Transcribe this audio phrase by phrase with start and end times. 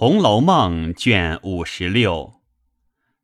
[0.00, 2.34] 红楼梦》卷五十六，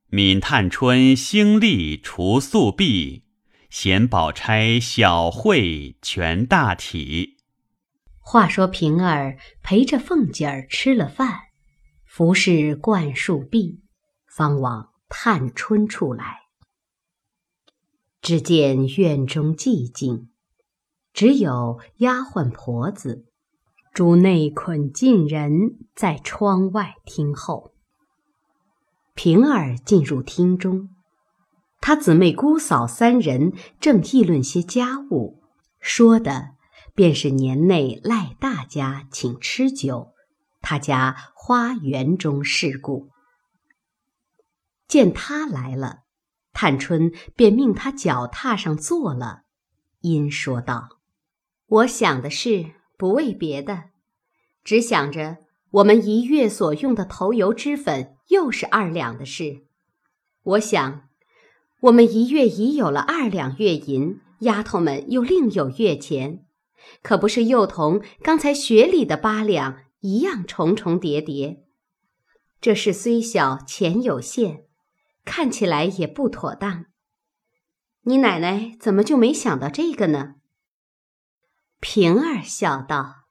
[0.09, 3.23] 闵探春兴利除宿弊，
[3.71, 7.37] 贤宝钗小慧全大体。
[8.19, 11.43] 话说平儿陪着凤姐儿吃了饭，
[12.05, 13.85] 服侍灌树毕，
[14.27, 16.41] 方往探春处来。
[18.21, 20.29] 只见院中寂静，
[21.13, 23.27] 只有丫鬟婆子、
[23.95, 27.73] 主内捆近人在窗外听候。
[29.15, 30.89] 平儿进入厅中，
[31.81, 35.45] 她姊妹姑嫂三人正议论些家务，
[35.79, 36.57] 说的
[36.93, 40.09] 便是年内赖大家请吃酒，
[40.61, 43.11] 他家花园中事故。
[44.89, 46.01] 见他来了。
[46.53, 49.43] 探春便命他脚踏上坐了，
[50.01, 50.99] 因说道
[51.67, 53.85] ：“我想的是不为别的，
[54.63, 55.39] 只想着
[55.71, 59.65] 我们一月所用的头油脂粉又是二两的事。
[60.43, 61.09] 我想，
[61.81, 66.45] 我们一月已有了二两月银，丫头们又另有月钱，
[67.03, 71.65] 可不是又同刚才学里的八两一样重重叠叠。
[72.61, 74.65] 这事虽小，钱有限。”
[75.27, 76.85] 看起来也不妥当。
[78.03, 80.35] 你奶奶怎么就没想到这个呢？
[81.87, 83.27] 平儿笑道：“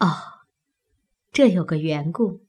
[0.00, 0.44] 哦，
[1.32, 2.42] 这有个缘故。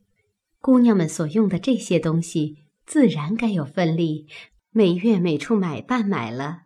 [0.59, 4.27] 姑娘们所用的这些东西，自然该有分例。
[4.71, 6.63] 每月每处买办买了，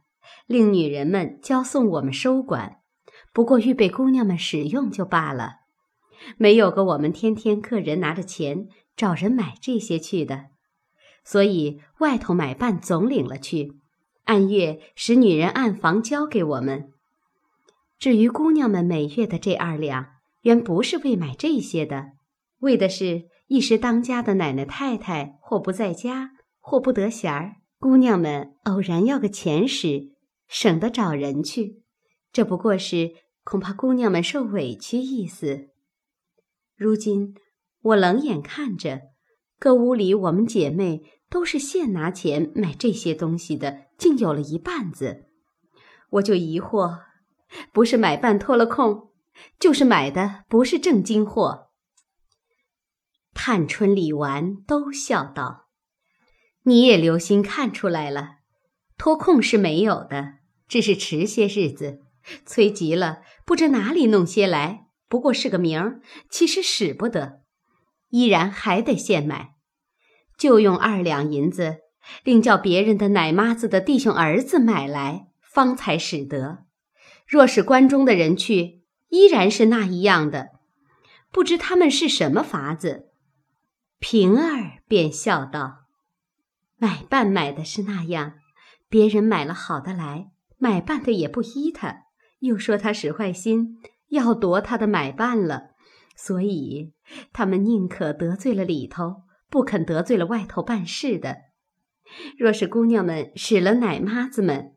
[0.47, 2.77] 令女人们交送我们收管，
[3.31, 5.58] 不过预备姑娘们使用就罢了。
[6.38, 10.45] 没有个我们天天客人拿着钱找人买这些去的。”
[11.23, 13.73] 所以外头买办总领了去，
[14.23, 16.93] 按月使女人按房交给我们。
[17.98, 20.08] 至于姑娘们每月的这二两，
[20.42, 22.12] 原不是为买这些的，
[22.60, 30.11] 为的是一时当家的奶奶太太或不在家，或不得闲儿，姑娘们偶然要个钱使，
[30.48, 31.82] 省得找人去。
[32.32, 33.11] 这不过是
[33.44, 35.70] 恐怕姑娘们受委屈意思。
[36.76, 37.34] 如今
[37.82, 39.02] 我冷眼看着，
[39.60, 41.11] 各屋里我们姐妹。
[41.28, 45.26] 都是现拿钱买这些东西的，竟有了一半子，
[46.11, 47.00] 我就疑惑，
[47.72, 49.11] 不是买办脱了空，
[49.60, 51.70] 就是买的不是正经货。
[53.33, 55.67] 探春、李纨都笑道
[56.64, 58.38] ：“你也留心看出来了，
[58.98, 60.36] 脱空是没有的，
[60.67, 62.02] 只是迟些日子，
[62.45, 67.42] 催急了，不知哪里弄些来，不过是个名儿，其实使不得，
[68.10, 69.55] 依然还得现买。”
[70.38, 71.78] 就用二两银子，
[72.23, 76.64] 另叫别人的奶妈子的弟兄儿子买来，方才使得。
[77.27, 80.49] 若是关中的人去，依然是那一样的。
[81.31, 83.11] 不知他们是什么法子。
[83.99, 85.86] 平儿便笑道
[86.77, 88.33] ：“买办买的是那样，
[88.87, 92.03] 别人买了好的来，买办的也不依他，
[92.39, 93.77] 又说他使坏心，
[94.09, 95.71] 要夺他的买办了，
[96.15, 96.93] 所以
[97.33, 101.37] 他们宁可得罪了里头。”不肯得罪了外头办事的。
[102.37, 104.74] 若是姑娘们使了奶妈子们，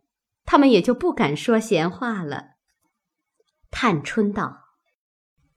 [0.50, 2.52] 他们也就不敢说闲话了。
[3.70, 4.60] 探春道：“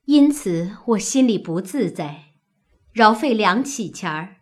[0.03, 2.33] 因此我心里不自在，
[2.91, 4.41] 饶费两起钱儿，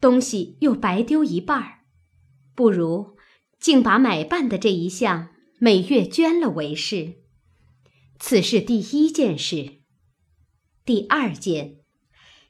[0.00, 1.84] 东西又白丢一半儿，
[2.56, 3.16] 不如
[3.60, 5.28] 竟把买办的这一项
[5.60, 7.18] 每月捐了为是。
[8.18, 9.82] 此是第一件事。
[10.84, 11.76] 第二件。”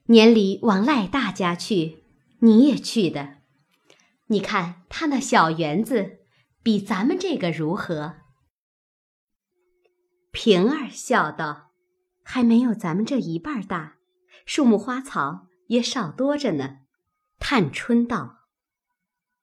[0.09, 2.05] 年里往赖大家去，
[2.39, 3.39] 你也去的。
[4.29, 6.21] 你看他那小园子，
[6.65, 8.15] 比咱们这个如何？
[10.33, 11.73] 平儿笑道
[12.25, 13.99] ：“还没有咱们这一半大，
[14.47, 16.79] 树木花草也少多着呢。”
[17.39, 18.47] 探春道：“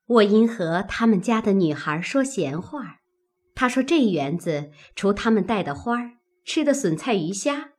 [0.08, 3.02] 我因和他们家的女孩说闲话，
[3.54, 7.74] 她说这园子除他们带的花儿、吃的笋菜鱼虾，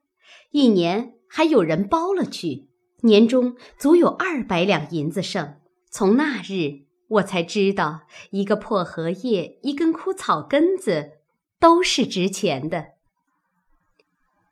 [0.53, 2.71] 一年还有人包了去。”
[3.03, 5.57] 年中足有二百两银子剩，
[5.91, 11.19] 从那日我才知道，一个破荷叶、一根枯草根子，
[11.59, 12.93] 都是值钱的。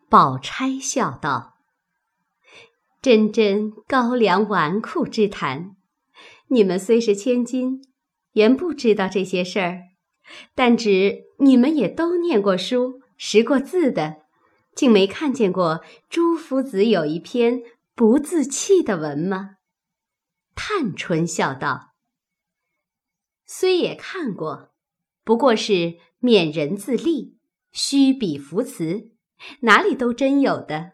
[0.09, 1.55] 宝钗笑道
[3.01, 5.77] ：“真真高粱纨绔之谈，
[6.49, 7.83] 你们虽是千金，
[8.33, 9.83] 原不知道这些事儿，
[10.55, 14.23] 但只你们也都念过书、识过字的，
[14.75, 17.63] 竟没看见过朱夫子有一篇。”
[17.93, 19.57] 不自弃的文吗？
[20.55, 21.90] 探春笑道
[23.53, 24.71] ：“虽也看过，
[25.25, 27.37] 不过是勉人自立，
[27.73, 29.11] 虚笔浮词，
[29.63, 30.93] 哪里都真有的。”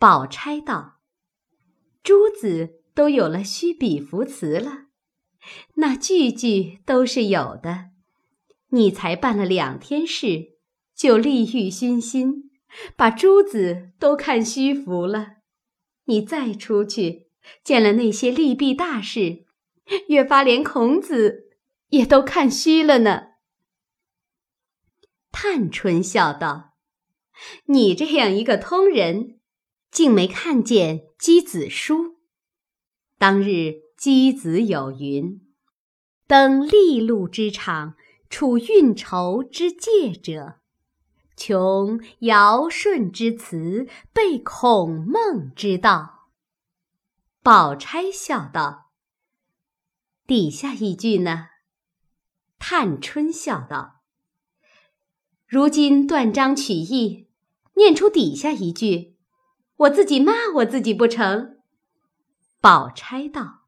[0.00, 0.98] 宝钗道
[2.02, 4.86] ：“珠子都有了虚比扶词了，
[5.76, 7.90] 那句句都是有的。
[8.70, 10.58] 你才办了两天事，
[10.96, 12.50] 就利欲熏心，
[12.96, 15.36] 把珠子都看虚浮了。
[16.06, 17.28] 你再出去，
[17.62, 19.46] 见了那些利弊大事，
[20.08, 21.50] 越发连孔子
[21.88, 23.28] 也都看虚了呢。
[25.30, 26.74] 探春笑道
[27.66, 29.40] ：“你这样一个通人，
[29.90, 32.04] 竟没看见《箕子书》。
[33.18, 35.40] 当日箕子有云
[36.28, 37.94] ：‘登利禄之场，
[38.28, 40.60] 处运筹之界者，
[41.36, 46.28] 穷尧舜之辞，备孔孟之道。’”
[47.42, 48.81] 宝钗笑道
[50.32, 51.48] ：“底下一句呢？”
[52.58, 54.00] 探春笑道。
[55.46, 57.28] 如今断章取义，
[57.76, 59.18] 念出底下一句，
[59.76, 61.58] 我自己骂我自己不成？
[62.62, 63.64] 宝钗道：“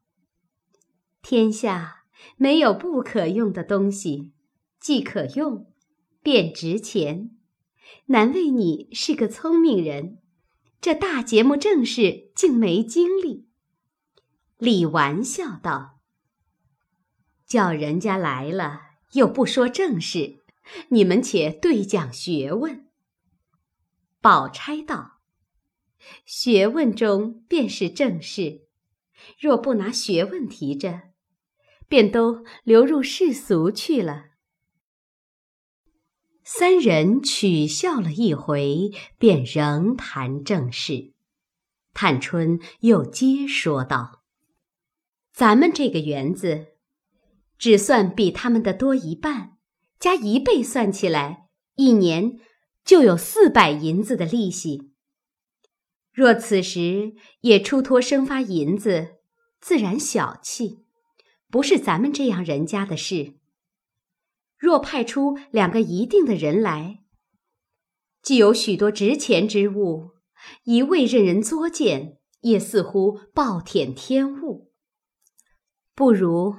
[1.21, 4.33] 天下没有不可用的东西，
[4.79, 5.71] 既可用，
[6.23, 7.37] 便值钱。
[8.07, 10.17] 难为你是个聪明人，
[10.81, 13.47] 这大节目正事竟没经历。”
[14.57, 15.91] 李纨笑道
[17.45, 18.81] ：“叫人家来了，
[19.13, 20.41] 又不说正事。”
[20.89, 22.87] 你们且对讲学问。
[24.19, 25.19] 宝钗道
[26.25, 28.61] ：“学问中便是正事，
[29.39, 31.01] 若不拿学问提着，
[31.87, 34.29] 便都流入世俗去了。”
[36.43, 41.13] 三人取笑了一回，便仍谈正事。
[41.93, 44.23] 探春又接说道
[45.31, 46.74] ：“咱们这个园子，
[47.65, 49.57] 只算比他们的多一半。”
[49.99, 51.47] 加一倍算起来，
[51.77, 52.37] 一年
[52.83, 54.91] 就有四百银子的利息。
[56.13, 59.15] 若此时也出托生发银子，
[59.59, 60.85] 自然小气，
[61.49, 63.39] 不是咱们这样人家的事。
[64.59, 66.99] 若派出两个一定的人来，
[68.21, 70.11] 既有许多值钱之物，
[70.65, 74.71] 一味任人作践，也似乎暴殄天物。
[75.95, 76.57] 不如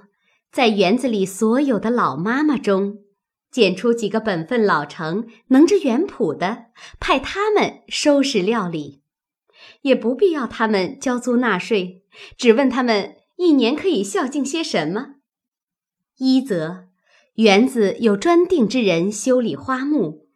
[0.56, 3.00] 在园子里所有的老妈妈中。
[3.50, 6.69] 拣出几个本分老成、能知园圃的，
[6.99, 9.03] 派他们收拾料理，
[9.82, 12.05] 也不必要他们交租纳税，
[12.38, 15.17] 只问他们一年可以孝敬些什么。
[16.17, 16.87] 一则
[17.35, 20.26] 园子有专定之人修理花木，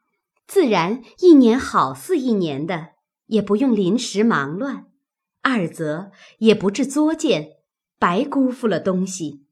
[0.47, 2.89] 自然一年好似一年的，
[3.29, 4.85] 也不用临时忙乱；
[5.41, 7.53] 二则也不致作践，
[7.99, 9.45] 白辜负了东西；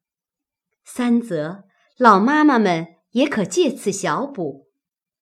[0.89, 1.65] 三则
[1.97, 2.95] 老妈妈们。
[3.13, 4.69] 也可借此小补，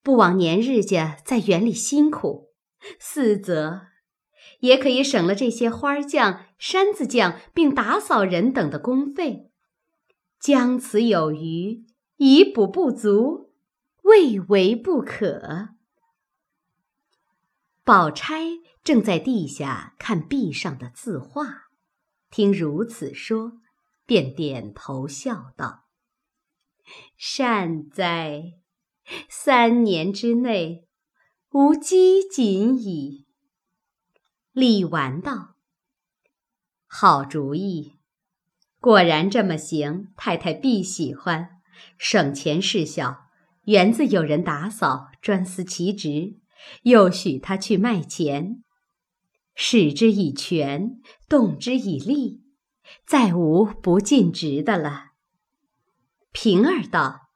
[0.02, 2.48] 不枉年日家在园里辛苦；
[2.98, 3.82] 四则
[4.58, 9.52] 也可以省了这些花匠、山子匠并打扫人等的工费。
[10.40, 11.84] 将此有余，
[12.16, 13.52] 以补不足，
[14.02, 15.68] 未为不可。
[17.84, 18.46] 宝钗
[18.82, 21.68] 正在地下看壁上的字画，
[22.30, 23.52] 听如此说，
[24.06, 25.84] 便点头笑道。
[27.16, 28.54] 善哉！
[29.28, 30.88] 三年之内，
[31.50, 33.26] 无饥馑矣。
[34.52, 35.56] 李纨道
[36.86, 37.98] ：“好主意，
[38.80, 41.60] 果然这么行，太太必喜欢。
[41.98, 43.26] 省钱事小，
[43.64, 46.38] 园子有人打扫，专司其职，
[46.82, 48.62] 又许他去卖钱，
[49.54, 52.42] 使之以权，动之以利，
[53.06, 55.12] 再无不尽职的了。”
[56.32, 57.30] 平儿道：“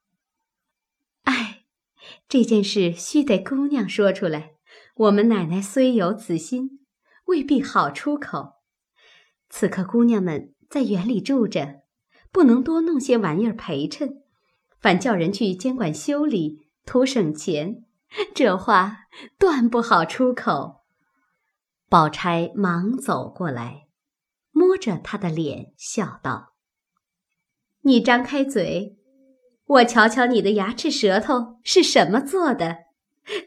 [1.25, 1.65] 哎，
[2.29, 4.53] 这件事须得姑娘说出来。
[4.97, 6.81] 我们奶奶虽有此心，
[7.27, 8.57] 未必好出口。
[9.49, 11.81] 此刻姑娘们在园里住着，
[12.31, 14.23] 不能多弄些玩意儿陪衬，
[14.79, 17.85] 反叫人去监管修理，图省钱。
[18.35, 19.07] 这话
[19.39, 20.85] 断不好出口。”
[21.89, 23.87] 宝钗忙走过来，
[24.81, 26.55] 着他的脸，笑道。
[27.83, 28.97] 你张开嘴，
[29.67, 32.79] 我瞧瞧你的牙齿舌头是什么做的。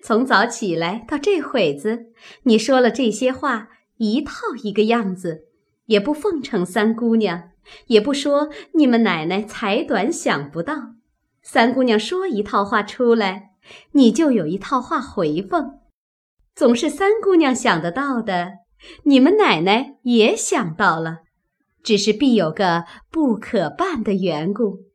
[0.01, 2.13] 从早起来到这会子，
[2.43, 5.47] 你说了这些话，一套一个样子，
[5.87, 7.49] 也不奉承三姑娘，
[7.87, 10.93] 也不说你们奶奶才短想不到。
[11.41, 13.51] 三姑娘说一套话出来，
[13.91, 15.79] 你就有一套话回奉，
[16.55, 18.59] 总是三姑娘想得到的，
[19.03, 21.19] 你们奶奶也想到了。
[21.83, 24.85] 只是必有个不可办的缘故，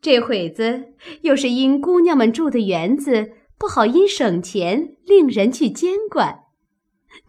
[0.00, 6.40] 这会子又是因姑娘们住的园子不好，因省钱令人去监管。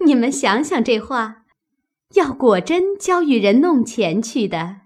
[0.03, 1.43] 你们想想这话，
[2.15, 4.77] 要果真交与人弄钱去的，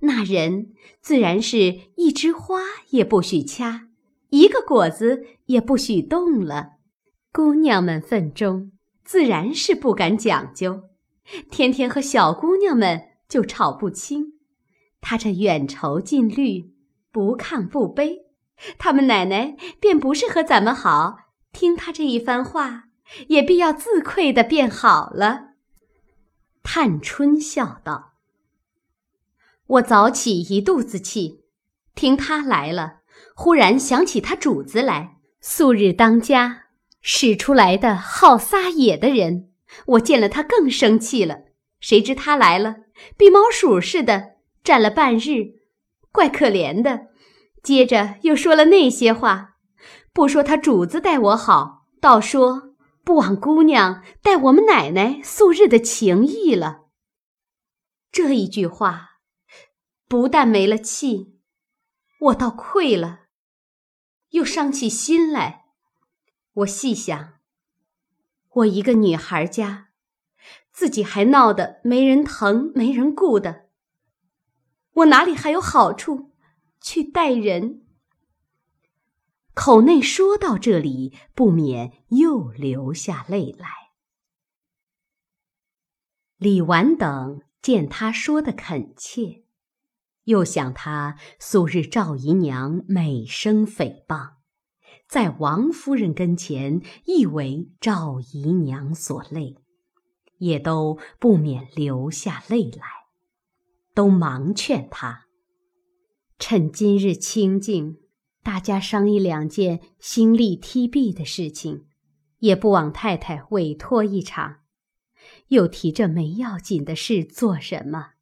[0.00, 2.60] 那人自然是一枝花
[2.90, 3.88] 也不许掐，
[4.28, 6.72] 一个果子也不许动了。
[7.32, 8.72] 姑娘们份中
[9.10, 10.84] 自然是不敢讲究，
[11.50, 14.34] 天天和小姑娘们就吵不清。
[15.00, 16.72] 他这远愁近虑，
[17.10, 18.26] 不亢不悲，
[18.78, 21.16] 他们奶奶便不是和咱们好。
[21.50, 22.84] 听他这一番话，
[23.26, 25.54] 也必要自愧的变好了。
[26.62, 28.12] 探春笑道
[29.66, 31.42] ：“我早起一肚子气，
[31.96, 33.00] 听他来了，
[33.34, 36.66] 忽然想起他主子来，素日当家
[37.00, 39.50] 使出来的好撒野的人，
[39.86, 41.42] 我见了他更生气了。
[41.80, 42.76] 谁知他来了，
[43.16, 45.60] 比猫鼠似的站了半日，
[46.12, 47.08] 怪可怜的。
[47.62, 49.56] 接着又说了那些话，
[50.12, 52.68] 不说他主子待我好，倒说。”
[53.02, 56.82] 不枉姑娘待我们奶奶素日的情谊了。
[58.12, 59.12] 这一句话，
[60.06, 61.40] 不但没了气，
[62.20, 63.20] 我倒愧了，
[64.28, 65.59] 又伤起心来。
[66.52, 67.34] 我细想，
[68.48, 69.90] 我一个女孩家，
[70.72, 73.68] 自己还闹得没人疼、没人顾的，
[74.92, 76.32] 我哪里还有好处
[76.80, 77.86] 去待人？
[79.54, 83.68] 口内说到这里，不免又流下泪来。
[86.36, 89.44] 李纨等见他说的恳切，
[90.24, 94.36] 又想他素日赵姨娘美声诽谤，
[95.10, 99.56] 在王夫人跟前亦为赵姨娘所累，
[100.38, 102.86] 也都不免流下泪来，
[103.92, 105.26] 都忙劝她，
[106.38, 107.98] 趁今日清静。
[108.44, 111.86] 大家商议两件心力踢壁的事情，
[112.38, 114.60] 也不枉太太委托一场，
[115.48, 118.12] 又提这没要紧的事做什么？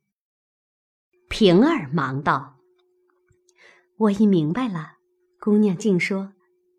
[1.28, 2.56] 平儿忙道
[3.98, 4.94] ：“我已明白了，
[5.38, 6.32] 姑娘竟说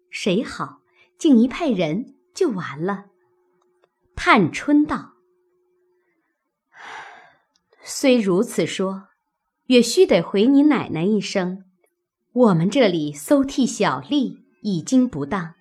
[0.10, 0.80] 谁好，
[1.18, 3.06] 竟一派人就完了。”
[4.16, 5.14] 探春道
[7.84, 9.08] ：“虽如此说，
[9.68, 11.64] 也须得回你奶奶一声。”
[12.32, 15.56] 我们这里搜替小吏已经不当，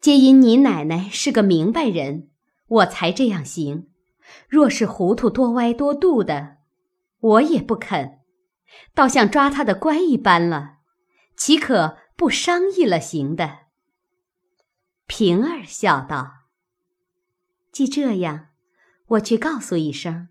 [0.00, 2.30] 皆因你奶奶是个明白人，
[2.68, 3.88] 我才这样行。
[4.48, 6.56] 若是糊涂多歪多度的，
[7.20, 8.20] 我也不肯，
[8.94, 10.78] 倒像抓他的乖一般了，
[11.36, 13.58] 岂可不商议了行的？
[15.12, 16.44] 平儿笑道
[17.72, 18.50] ：“既这样，
[19.08, 20.28] 我去告诉一声。”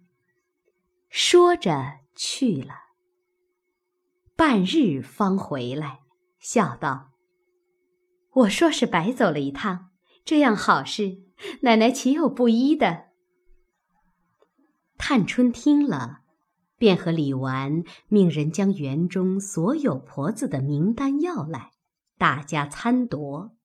[1.12, 2.76] 说着去了。
[4.38, 6.00] 半日方回来，
[6.40, 7.10] 笑道
[8.32, 9.90] ：“我说是白走了一趟，
[10.24, 11.24] 这样好事，
[11.64, 13.08] 奶奶岂有不依的？”
[14.98, 16.22] 探春听了，
[16.78, 21.72] 便和李纨命人将园中所有婆子的名单要来，
[22.18, 23.58] 大家参夺，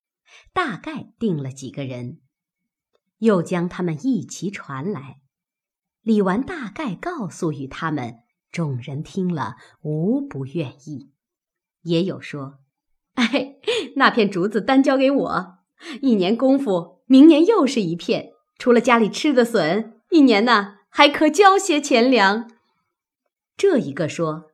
[0.53, 2.19] 大概定了几个人，
[3.19, 5.19] 又将他们一齐传来，
[6.01, 8.19] 李纨大概告诉与他们。
[8.51, 11.11] 众人听了，无不愿意，
[11.81, 12.59] 也有说
[13.15, 13.57] ：“哎，
[13.97, 15.57] 那片竹子单交给我，
[16.01, 18.31] 一年功夫，明年又是一片。
[18.57, 22.49] 除了家里吃的笋，一年呢还可交些钱粮。”
[23.57, 24.51] 这一个说：“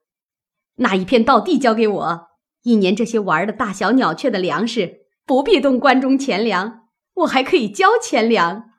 [0.78, 2.28] 那一片稻地交给我，
[2.64, 8.72] 一年这些玩的大小鸟雀的粮食，不必动关中钱粮，我还可以交钱粮。”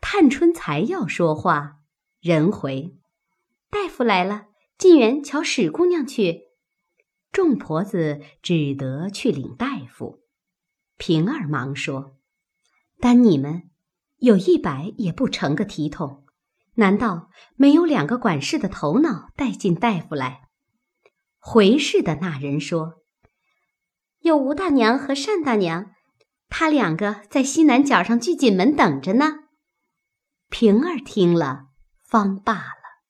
[0.00, 1.78] 探春才要说话，
[2.20, 2.96] 人回。
[3.70, 4.46] 大夫来了，
[4.78, 6.42] 进园瞧史姑娘去。
[7.32, 10.20] 众婆子只得去领大夫。
[10.96, 12.16] 平儿忙说
[13.00, 13.70] ：“单你们
[14.18, 16.24] 有一百也不成个体统，
[16.74, 20.42] 难道没有两个管事的头脑带进大夫来？”
[21.40, 23.02] 回事的那人说
[24.24, 25.92] ：“有吴大娘和单大娘，
[26.48, 29.40] 他两个在西南角上聚锦门等着呢。”
[30.48, 31.66] 平儿听了，
[32.02, 33.02] 方罢了。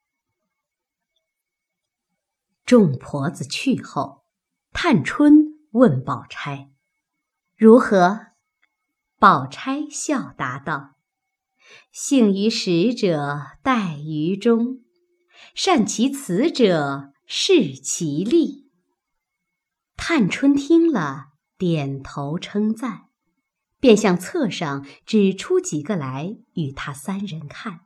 [2.64, 4.24] 众婆子去后，
[4.72, 6.72] 探春问宝钗
[7.56, 8.32] ：“如何？”
[9.20, 10.96] 宝钗笑答道
[11.94, 14.80] ：“幸于始者待于终，
[15.54, 18.63] 善其辞者事其利。”
[19.96, 23.08] 探春听了，点头称赞，
[23.80, 27.80] 便向册上指出几个来与他三人看。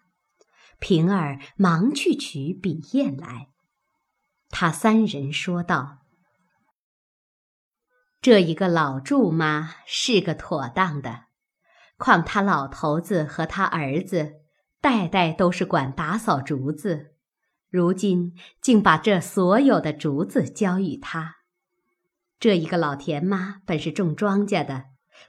[0.80, 3.48] 平儿忙去取笔砚来。
[4.48, 5.98] 他三人说道
[8.22, 11.24] ：“这一个老祝妈是个妥当的，
[11.96, 14.36] 况他老头子和他儿子
[14.80, 17.14] 代代都是管打扫竹子，
[17.68, 21.37] 如今竟把这所有的竹子交与他。
[22.40, 24.84] 这一个老田妈本是种庄稼的，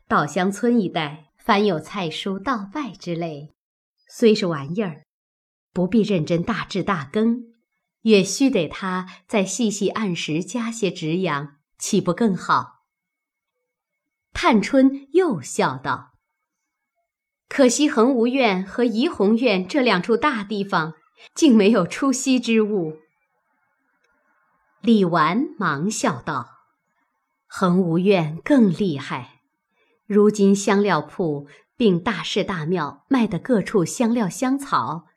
[0.08, 3.56] 稻香村一带凡有菜蔬稻稗之类，
[4.08, 5.06] 虽是玩意儿，
[5.74, 7.46] 不必认真大治大耕，
[8.02, 12.84] 也须得他再细细按时加些止养，岂不更好？
[14.32, 16.12] 探春又笑道
[17.50, 20.94] ：“可惜恒芜院和怡红院这两处大地方，
[21.34, 23.00] 竟没有出息之物。”
[24.82, 26.59] 李纨忙笑道。
[27.52, 29.42] 恒无院更厉害，
[30.06, 35.08] 如今香料铺并大寺大庙卖的各处香料香草，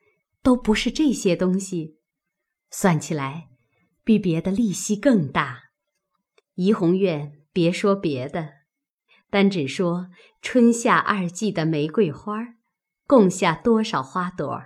[0.42, 1.98] 都不是这些东西，
[2.70, 3.48] 算起来，
[4.02, 5.64] 比别的利息更大。
[6.54, 8.48] 怡红院别说别的，
[9.28, 10.08] 单只说
[10.40, 12.54] 春夏二季的玫瑰花，
[13.06, 14.62] 共下多少花朵，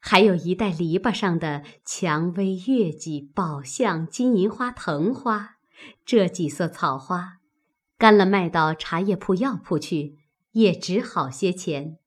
[0.00, 5.57] 还有一带篱笆上的蔷薇、月季、宝相、金银花、藤花。
[6.04, 7.38] 这几色草花，
[7.96, 10.18] 干了卖到茶叶铺、药铺去，
[10.52, 11.98] 也值好些钱。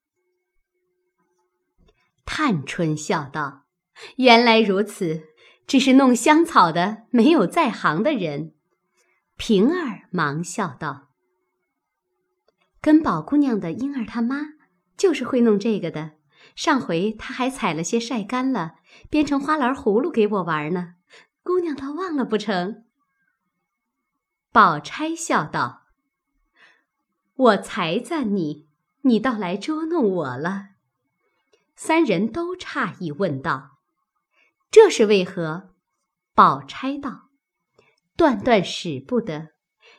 [2.25, 3.65] 探春笑道
[4.17, 5.23] ：“原来如此，
[5.67, 8.53] 只是弄香草的没有在行的人。”
[9.37, 11.09] 平儿忙笑道
[12.79, 14.53] ：“跟宝姑娘的婴儿他妈，
[14.95, 16.11] 就是会弄这个的。
[16.55, 18.75] 上回他还采了些晒干了，
[19.09, 20.95] 编成花篮葫芦给我玩呢。
[21.43, 22.85] 姑娘倒忘了不成？”
[24.53, 25.83] 宝钗笑道
[27.35, 28.67] ：“我才赞你，
[29.03, 30.71] 你倒来捉弄我了。”
[31.73, 33.77] 三人都诧异，问道
[34.69, 35.69] ：“这是为何？”
[36.35, 37.29] 宝钗道
[38.17, 39.51] ：“断断使不得。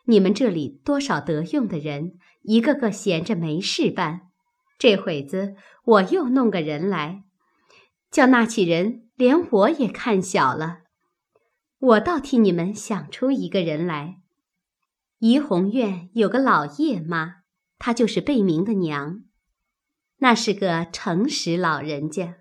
[0.05, 4.29] 你们这里多少得用的人，一个个闲着没事办。
[4.77, 5.55] 这会子
[5.85, 7.25] 我又弄个人来，
[8.11, 10.81] 叫那起人连我也看小了。
[11.79, 14.19] 我倒替你们想出一个人来。”
[15.23, 17.43] 怡红院有个老叶妈，
[17.79, 19.23] 她就是贝明的娘，
[20.17, 22.39] 那是个诚实老人家。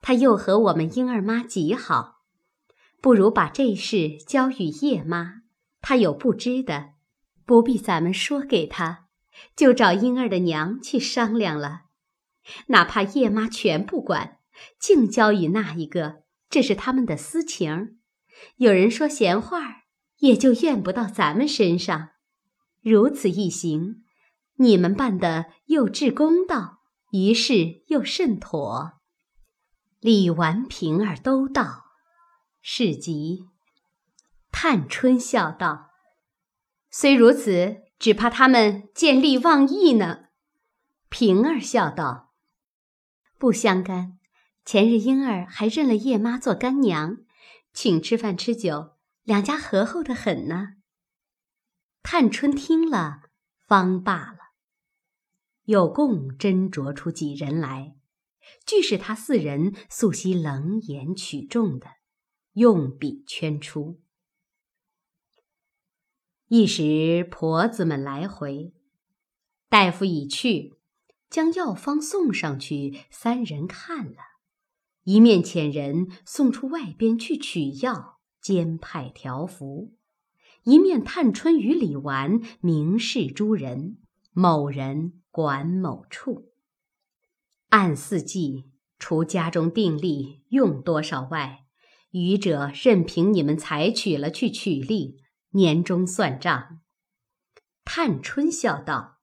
[0.00, 2.24] 她又和我们婴儿妈极好，
[3.00, 5.42] 不如把这事交与叶妈，
[5.80, 6.94] 她有不知的，
[7.46, 9.06] 不必咱们说给她，
[9.54, 11.82] 就找婴儿的娘去商量了。
[12.66, 14.38] 哪怕叶妈全不管，
[14.76, 18.00] 净交与那一个，这是他们的私情。
[18.56, 19.81] 有人说闲话
[20.22, 22.10] 也就怨不到咱们身上，
[22.80, 24.04] 如此一行，
[24.54, 26.78] 你们办的又至公道，
[27.10, 29.00] 于是又甚妥。
[29.98, 31.86] 李纨、平儿都道
[32.60, 33.48] 是极。
[34.52, 35.90] 探春笑道
[36.88, 40.26] ：“虽如此，只怕他们见利忘义呢。”
[41.10, 42.32] 平儿笑道
[43.38, 44.20] ：“不相干。
[44.64, 47.16] 前日莺儿还认了叶妈做干娘，
[47.72, 48.91] 请吃饭吃酒。”
[49.24, 50.74] 两家和厚的很呢。
[52.02, 53.22] 探春听了，
[53.66, 54.38] 方罢了。
[55.64, 57.94] 有共斟酌出几人来，
[58.66, 61.86] 俱是他四人素习冷言取众的，
[62.54, 64.00] 用笔圈出。
[66.48, 68.74] 一时婆子们来回，
[69.68, 70.74] 大夫已去，
[71.30, 74.18] 将药方送上去，三人看了，
[75.04, 78.20] 一面遣人送出外边去取药。
[78.42, 79.94] 兼派条幅，
[80.64, 83.98] 一面探春与李纨明示诸人，
[84.32, 86.50] 某人管某处。
[87.68, 91.60] 按四季，除家中定例用多少外，
[92.10, 96.80] 余者任凭你们采取了去取利，年终算账。
[97.84, 99.18] 探春笑道：“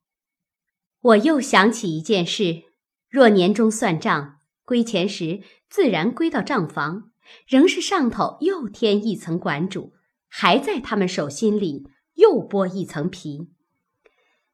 [1.02, 2.64] 我又想起一件事，
[3.10, 7.12] 若年终算账归钱时，自然归到账房。”
[7.48, 9.94] 仍是上头又添一层管主，
[10.28, 13.50] 还在他们手心里又剥一层皮。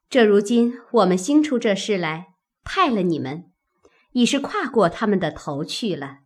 [0.09, 3.51] 这如今我们兴出这事来，派了你们，
[4.13, 6.19] 已是跨过他们的头去了，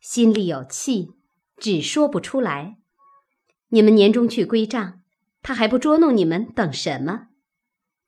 [0.00, 1.14] 心里有气，
[1.56, 2.76] 只说不出来。
[3.68, 5.00] 你们年终去归账，
[5.42, 7.28] 他还不捉弄你们，等什么？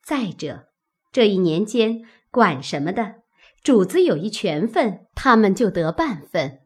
[0.03, 0.67] 再者，
[1.11, 3.15] 这一年间管什么的，
[3.63, 6.64] 主子有一权分，他们就得半分。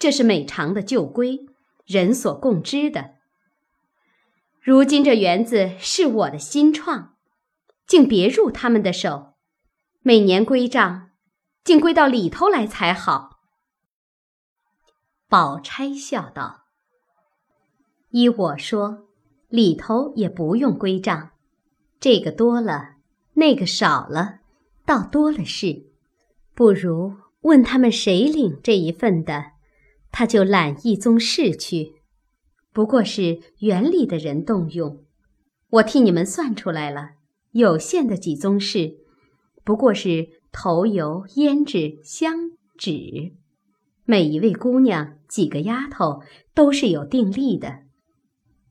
[0.00, 1.40] 这是美长的旧规，
[1.84, 3.16] 人所共知的。
[4.58, 7.16] 如今这园子是我的新创，
[7.86, 9.34] 竟别入他们的手。
[10.00, 11.10] 每年归账，
[11.62, 13.40] 竟归到里头来才好。
[15.28, 16.64] 宝钗笑道
[18.08, 19.06] ：“依我说，
[19.48, 21.32] 里头也不用归账，
[22.00, 22.94] 这个多了，
[23.34, 24.38] 那个少了，
[24.86, 25.90] 倒多了事，
[26.54, 29.52] 不如问他们谁领这一份的，
[30.12, 31.94] 他就揽一宗事去，
[32.72, 35.04] 不过是园里的人动用。
[35.70, 37.12] 我替你们算出来了，
[37.52, 38.96] 有限的几宗事，
[39.64, 43.34] 不过是头油、胭脂、香纸。
[44.04, 47.84] 每一位姑娘、几个丫头都是有定力的。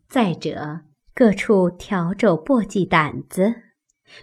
[0.09, 0.81] 再者，
[1.13, 3.53] 各处笤帚、簸箕、掸子，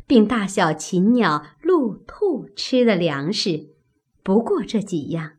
[0.06, 3.70] 并大小禽鸟、鹿、兔吃的粮食，
[4.22, 5.35] 不过这几样，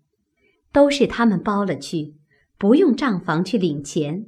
[0.78, 2.20] 都是他们包了去，
[2.56, 4.28] 不用账房去领钱。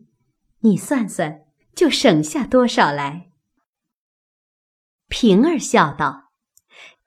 [0.61, 1.41] 你算算，
[1.75, 3.29] 就省下多少来？
[5.07, 6.31] 平儿笑道：“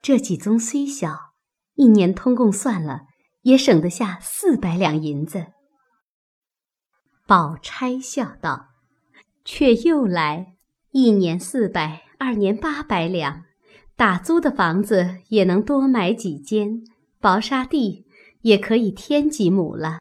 [0.01, 1.33] 这几宗虽小，
[1.75, 3.09] 一年通共算了。”
[3.43, 5.49] 也省得下四百两银子。
[7.27, 8.69] 宝钗笑道
[9.45, 10.55] ：“却又来，
[10.93, 13.43] 一年四百，二年八百两，
[13.97, 16.85] 打租的房子也能多买几间，
[17.19, 18.07] 薄沙地
[18.43, 19.99] 也可以添几亩了。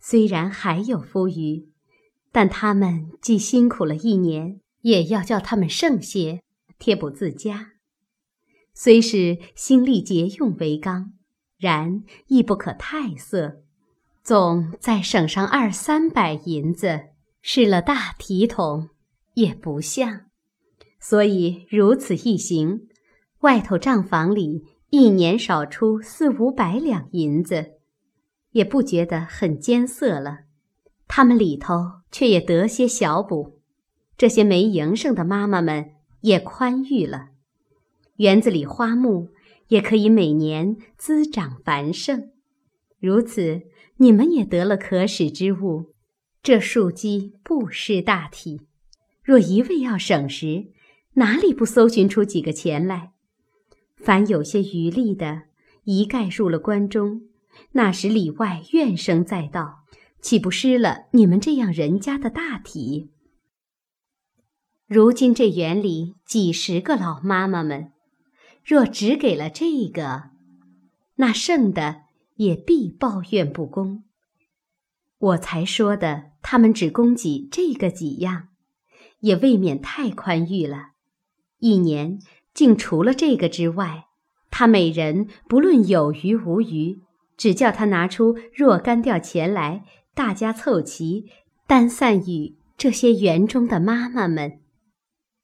[0.00, 1.68] 虽然还有富余，
[2.32, 6.42] 但他们既辛苦了一年，也要叫他们剩些
[6.78, 7.72] 贴补自家。
[8.74, 11.12] 虽是心力节用为纲。”
[11.60, 13.62] 然亦不可太色，
[14.22, 17.08] 总再省上二三百银子，
[17.42, 18.88] 是了大体统，
[19.34, 20.22] 也不像。
[20.98, 22.88] 所以如此一行，
[23.40, 27.78] 外头账房里一年少出四五百两银子，
[28.52, 30.40] 也不觉得很艰涩了。
[31.08, 33.60] 他们里头却也得些小补，
[34.16, 37.30] 这些没营生的妈妈们也宽裕了。
[38.16, 39.30] 园子里花木。
[39.70, 42.32] 也可以每年滋长繁盛，
[42.98, 43.62] 如此
[43.98, 45.94] 你们也得了可使之物。
[46.42, 48.62] 这树基不失大体。
[49.22, 50.72] 若一味要省时，
[51.12, 53.12] 哪里不搜寻出几个钱来？
[54.02, 55.42] 凡有些余力的，
[55.84, 57.22] 一概入了关中。
[57.72, 59.84] 那时里外怨声载道，
[60.20, 63.10] 岂不失了你们这样人家的大体？
[64.86, 67.92] 如今这园里几十个老妈妈们。
[68.62, 70.30] 若只给了这个，
[71.16, 72.02] 那剩的
[72.36, 74.04] 也必抱怨不公。
[75.18, 78.48] 我才说的，他们只供给这个几样，
[79.20, 80.90] 也未免太宽裕了。
[81.58, 82.18] 一年
[82.54, 84.06] 竟除了这个之外，
[84.50, 87.00] 他每人不论有余无余，
[87.36, 89.84] 只叫他拿出若干吊钱来，
[90.14, 91.26] 大家凑齐，
[91.66, 94.60] 单散与这些园中的妈妈们。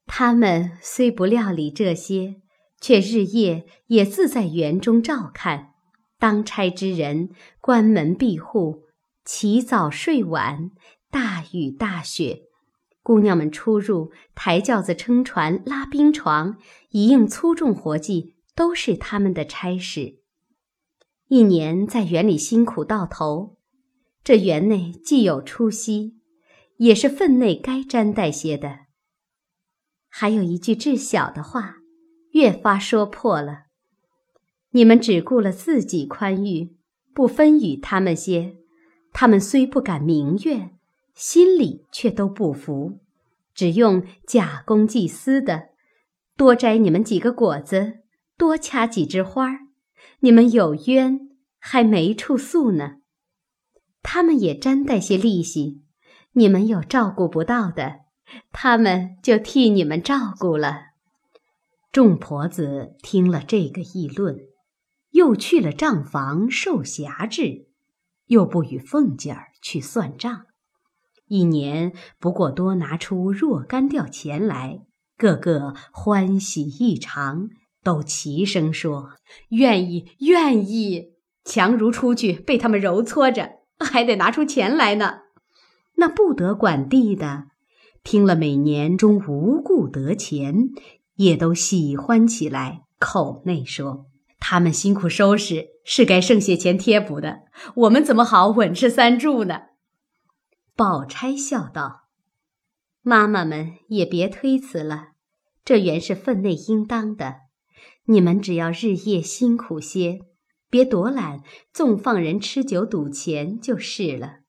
[0.07, 2.37] 他们虽不料理这些。
[2.79, 5.71] 却日夜也自在园中照看，
[6.19, 8.83] 当差之人关门闭户，
[9.25, 10.71] 起早睡晚，
[11.11, 12.43] 大雨大雪，
[13.07, 16.59] 姑娘们出入，抬轿子、撑船、拉冰床，
[16.91, 20.23] 一应粗重活计，都是他们的差事。
[21.29, 23.59] 一年在园里辛苦到头，
[24.25, 26.17] 这园内既有出息，
[26.79, 28.87] 也是分内该沾带些的。
[30.09, 31.77] 还有一句至小的话。
[32.33, 33.67] 越发说破了，
[34.71, 36.77] 你们只顾了自己宽裕，
[37.15, 38.57] 不分与他们些。
[39.13, 40.76] 他们虽不敢明怨，
[41.17, 43.01] 心里却都不服，
[43.55, 45.71] 只用假公济私的，
[46.37, 48.01] 多摘你们几个果子，
[48.37, 49.61] 多掐几枝花儿。
[50.21, 52.97] 你们有冤还没处诉呢，
[54.03, 55.83] 他们也沾带些利息。
[56.33, 58.01] 你们有照顾不到的，
[58.53, 60.89] 他们就替你们照顾了。
[61.91, 64.37] 众婆子听了这个议论，
[65.13, 67.69] 又去了账房受辖制，
[68.27, 70.45] 又不与凤姐儿去算账，
[71.29, 74.81] 一年不过多拿出若干吊钱来，
[75.17, 77.49] 个个欢喜异常，
[77.83, 79.11] 都齐声说
[79.51, 85.21] ：“愿意，愿意！”强如出去被他们揉搓着，还得拿出钱来呢。
[85.97, 87.45] 那不得管地的，
[88.03, 90.71] 听了每年中无故得钱。
[91.17, 94.05] 也都喜欢起来，口内说
[94.39, 97.39] ：“他们辛苦收拾，是该剩些钱贴补的。
[97.75, 99.61] 我们怎么好稳吃三住呢？”
[100.77, 102.03] 宝钗笑道
[103.01, 105.13] ：“妈妈们也别推辞了，
[105.65, 107.37] 这原是分内应当的。
[108.05, 110.21] 你们只要日夜辛苦些，
[110.69, 111.41] 别夺懒，
[111.73, 114.41] 纵放人吃酒赌钱就是了。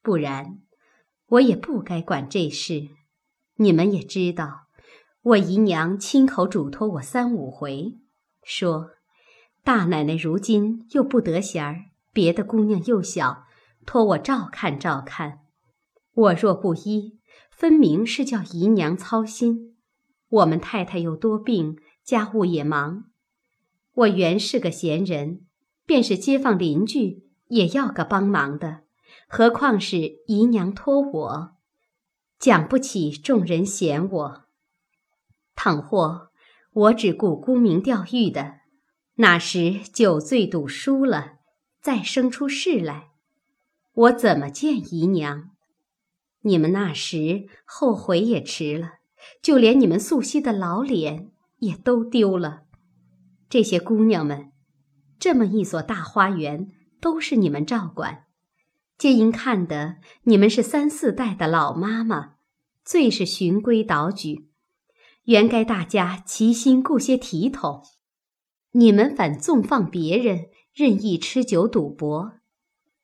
[0.00, 0.60] 不然，
[1.26, 2.88] 我也不该管这事。
[3.56, 4.68] 你们也知道。”
[5.22, 7.98] 我姨娘亲口嘱托我三五回，
[8.44, 8.90] 说
[9.62, 11.76] ：“大奶奶如今又不得闲儿，
[12.12, 13.44] 别的姑娘又小，
[13.84, 15.41] 托我照看照看。
[16.14, 17.18] 我若不依，
[17.50, 19.76] 分明是叫姨娘操心。
[20.28, 23.04] 我们太太又多病，家务也忙。
[23.94, 25.46] 我原是个闲人，
[25.86, 28.82] 便是街坊邻居也要个帮忙的，
[29.28, 31.50] 何况是姨娘托我，
[32.38, 34.42] 讲不起众人嫌我。
[35.54, 36.30] 倘或
[36.72, 38.60] 我只顾沽名钓誉的，
[39.16, 41.34] 那时酒醉赌输了，
[41.82, 43.10] 再生出事来，
[43.92, 45.50] 我怎么见姨娘？
[46.42, 48.94] 你们那时后悔也迟了，
[49.42, 52.64] 就连你们素汐的老脸也都丢了。
[53.48, 54.52] 这些姑娘们，
[55.18, 56.68] 这么一所大花园
[57.00, 58.24] 都是你们照管，
[58.98, 62.34] 皆因看得你们是三四代的老妈妈，
[62.84, 64.48] 最是循规蹈矩。
[65.24, 67.84] 原该大家齐心顾些体统，
[68.72, 72.32] 你们反纵放别人任意吃酒赌博。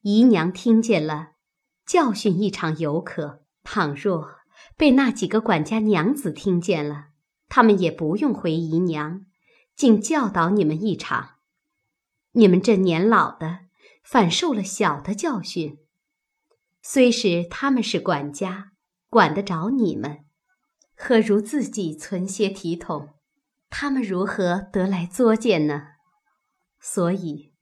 [0.01, 1.38] 姨娘听见了。
[1.88, 4.29] 教训一场犹可，倘若
[4.77, 7.07] 被那几个管家娘子听见了，
[7.48, 9.24] 他们也不用回姨娘，
[9.74, 11.37] 竟教导你们一场。
[12.33, 13.61] 你们这年老的，
[14.05, 15.79] 反受了小的教训。
[16.83, 18.72] 虽是他们是管家，
[19.09, 20.27] 管得着你们，
[20.94, 23.14] 何如自己存些体统？
[23.70, 25.85] 他们如何得来作践呢？
[26.83, 27.55] 所以，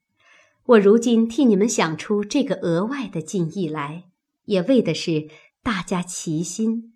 [0.65, 4.11] 我如今替你们想出这个额外的禁意来。
[4.47, 5.29] 也为的是
[5.63, 6.95] 大家齐心，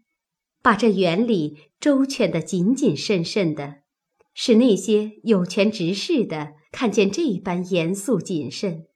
[0.63, 3.83] 把这原理周全的谨谨慎慎的，
[4.35, 8.87] 使那些有权执事的看见这般严肃谨慎，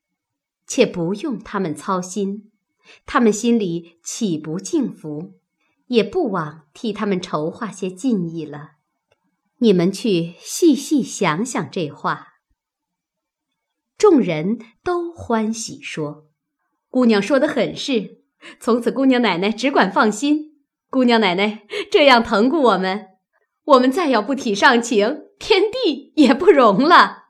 [0.67, 2.51] 且不用他们操心，
[3.05, 5.39] 他们心里岂不敬服，
[5.87, 8.73] 也不枉替他们筹划些敬意了。
[9.59, 12.35] 你们去细细想想这话。
[13.97, 16.29] 众人都欢喜说
[16.91, 18.23] ：“姑娘说的很是。”
[18.61, 20.53] 从此，姑娘奶奶只管放心。
[20.91, 23.07] 姑娘奶奶这样疼顾我们，
[23.65, 27.24] 我们再要不体上情，天地也不容了。